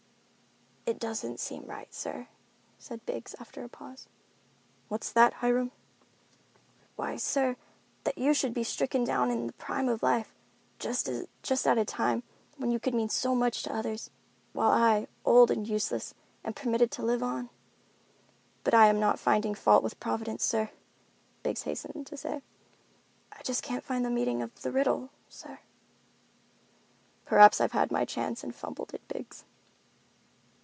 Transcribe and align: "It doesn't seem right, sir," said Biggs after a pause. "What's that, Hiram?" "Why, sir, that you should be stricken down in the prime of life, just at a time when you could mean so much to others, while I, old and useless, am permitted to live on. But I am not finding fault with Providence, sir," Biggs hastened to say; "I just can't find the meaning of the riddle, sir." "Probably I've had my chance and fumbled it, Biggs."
"It 0.83 0.99
doesn't 0.99 1.39
seem 1.39 1.63
right, 1.67 1.93
sir," 1.93 2.27
said 2.77 3.05
Biggs 3.05 3.33
after 3.39 3.63
a 3.63 3.69
pause. 3.69 4.09
"What's 4.89 5.09
that, 5.13 5.35
Hiram?" 5.35 5.71
"Why, 6.97 7.15
sir, 7.15 7.55
that 8.03 8.17
you 8.17 8.33
should 8.33 8.53
be 8.53 8.65
stricken 8.65 9.05
down 9.05 9.31
in 9.31 9.47
the 9.47 9.53
prime 9.53 9.87
of 9.87 10.03
life, 10.03 10.33
just 10.79 11.07
at 11.07 11.77
a 11.77 11.85
time 11.85 12.23
when 12.57 12.71
you 12.71 12.79
could 12.79 12.93
mean 12.93 13.07
so 13.07 13.33
much 13.33 13.63
to 13.63 13.73
others, 13.73 14.09
while 14.51 14.71
I, 14.71 15.07
old 15.23 15.49
and 15.49 15.65
useless, 15.65 16.13
am 16.43 16.51
permitted 16.53 16.91
to 16.91 17.03
live 17.03 17.23
on. 17.23 17.49
But 18.65 18.73
I 18.73 18.87
am 18.87 18.99
not 18.99 19.17
finding 19.19 19.55
fault 19.55 19.83
with 19.83 19.99
Providence, 20.01 20.43
sir," 20.43 20.71
Biggs 21.41 21.61
hastened 21.63 22.05
to 22.07 22.17
say; 22.17 22.41
"I 23.31 23.41
just 23.43 23.63
can't 23.63 23.85
find 23.85 24.03
the 24.03 24.09
meaning 24.09 24.41
of 24.41 24.61
the 24.61 24.73
riddle, 24.73 25.09
sir." 25.29 25.59
"Probably 27.23 27.63
I've 27.63 27.71
had 27.71 27.91
my 27.93 28.03
chance 28.03 28.43
and 28.43 28.53
fumbled 28.53 28.93
it, 28.93 29.07
Biggs." 29.07 29.45